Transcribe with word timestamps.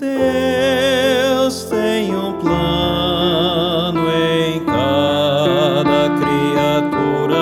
Deus 0.00 1.64
tem 1.64 2.16
um 2.16 2.32
plano 2.40 4.08
em 4.10 4.64
cada 4.64 6.08
criatura, 6.18 7.36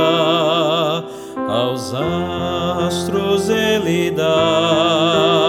aos 1.48 1.94
astros 1.94 3.48
ele 3.48 4.10
dá. 4.10 5.47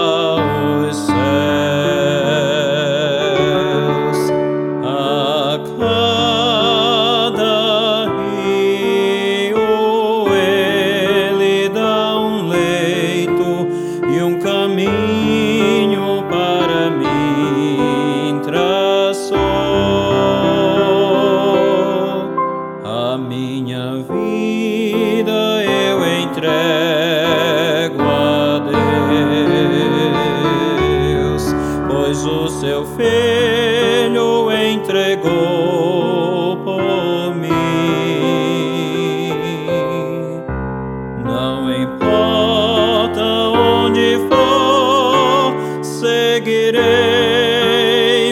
entrego 26.40 28.00
a 28.02 28.60
Deus, 31.12 31.54
pois 31.86 32.24
o 32.24 32.48
seu 32.48 32.86
filho 32.96 34.50
entregou 34.50 36.56
por 36.64 37.34
mim. 37.34 37.52
Não 41.22 41.70
importa 41.70 43.22
onde 43.22 44.18
for, 44.30 45.54
seguirei 45.82 46.80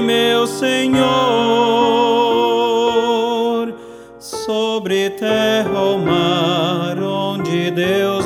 meu 0.00 0.46
Senhor 0.46 1.04
sobre 4.18 5.10
terra 5.10 5.78
ou 5.78 5.98
mar 5.98 6.57
onde 7.48 7.70
Deus 7.70 8.17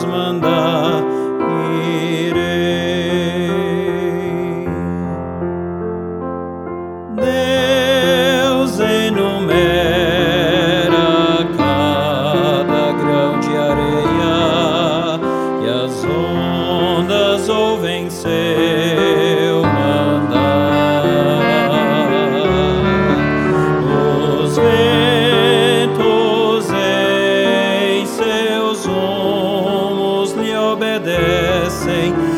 saying 31.85 32.32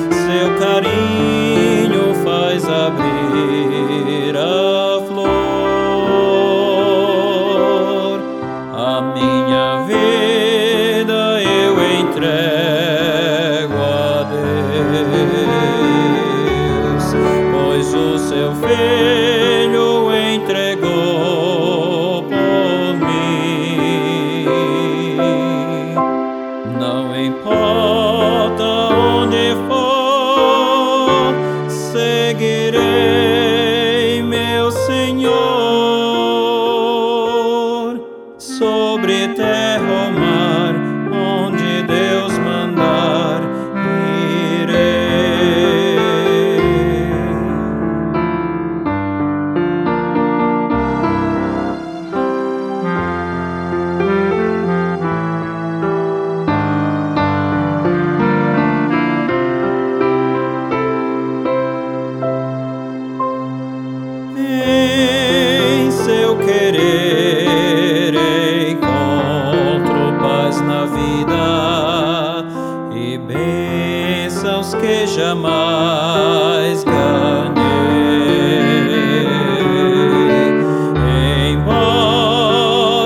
sobre 38.59 39.29
terra 39.35 39.83
ou 39.83 40.34
vida 71.25 72.45
e 72.95 73.19
bênçãos 73.19 74.75
que 74.75 75.07
jamais 75.07 76.85
ganhei. 76.85 77.05
Embora 81.53 82.99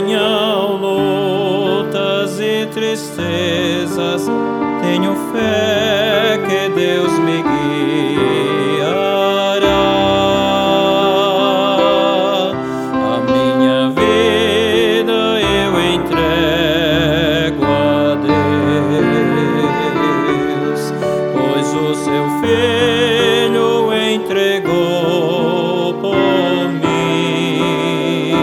venham 0.00 0.76
lutas 0.76 2.40
e 2.40 2.66
tristezas, 2.66 4.28
tenho 4.82 5.14
fé 5.32 6.38
que 6.48 6.68
Deus 6.74 7.12
me 7.20 7.42
seu 22.10 22.26
filho 22.40 23.92
entregou 23.94 25.94
por 25.94 26.72
mim. 26.72 28.34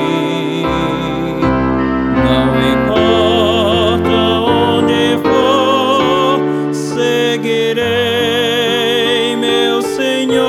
Não 2.24 2.48
importa 2.72 4.18
onde 4.40 5.20
for, 5.22 6.40
seguirei 6.74 7.86
meu 9.36 9.82
Senhor 9.82 10.48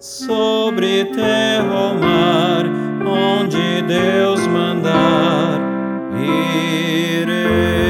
sobre 0.00 1.04
terra 1.04 1.72
ou 1.72 1.94
mar, 1.94 2.64
onde 3.06 3.80
Deus 3.82 4.44
mandar 4.48 5.60
irei. 6.20 7.87